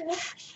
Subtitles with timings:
[0.00, 0.14] Okay.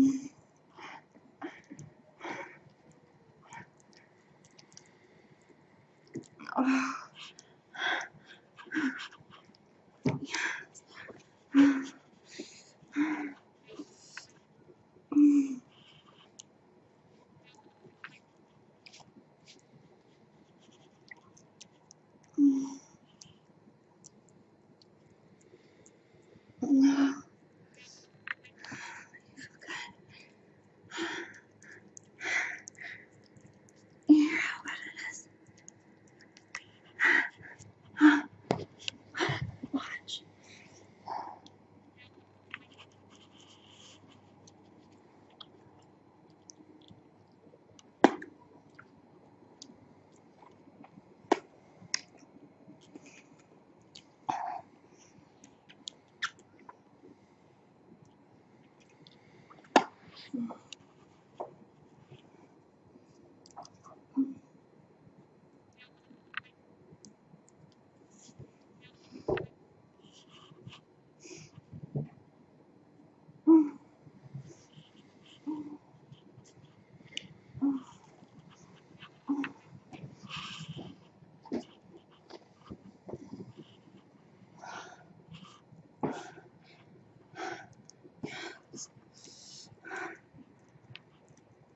[0.00, 0.29] Mm-hmm.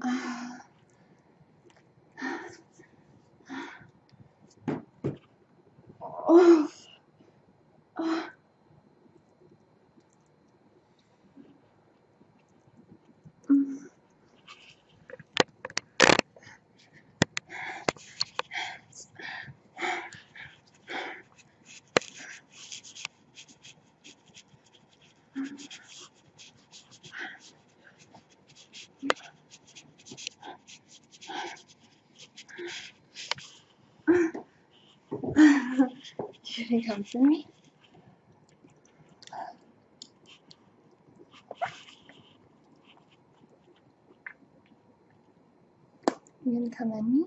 [0.05, 0.59] Oh.
[7.99, 8.15] oh.
[36.83, 37.47] can come for me.
[46.45, 47.27] You're gonna come at me.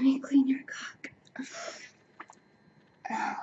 [0.00, 1.12] Let me clean your cock.
[3.10, 3.36] Oh.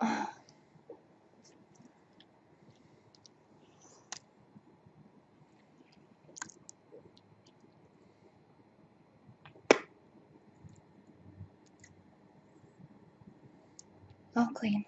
[0.00, 0.26] Oh.
[14.36, 14.84] All clean.